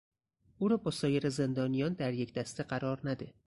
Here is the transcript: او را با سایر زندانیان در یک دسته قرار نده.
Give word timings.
او 0.57 0.67
را 0.67 0.77
با 0.77 0.91
سایر 0.91 1.29
زندانیان 1.29 1.93
در 1.93 2.13
یک 2.13 2.33
دسته 2.33 2.63
قرار 2.63 2.99
نده. 3.03 3.33